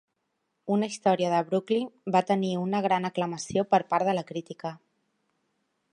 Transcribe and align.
"Una 0.75 0.87
història 0.91 1.29
de 1.33 1.41
Brooklyn" 1.49 1.85
va 2.17 2.23
tenir 2.31 2.51
una 2.63 2.81
gran 2.87 3.07
aclamació 3.11 3.67
per 3.75 3.81
part 3.93 4.11
de 4.11 4.17
la 4.21 4.25
crítica. 4.33 4.73